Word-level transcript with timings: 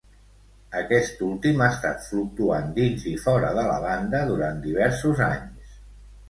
Aquest 0.77 1.19
últim 1.27 1.61
ha 1.65 1.67
estat 1.73 2.01
fluctuant 2.07 2.71
dins 2.79 3.05
i 3.13 3.13
fora 3.27 3.53
de 3.59 3.67
la 3.69 3.77
banda 3.85 4.23
durant 4.31 4.59
diversos 4.65 5.23
anys. 5.29 5.79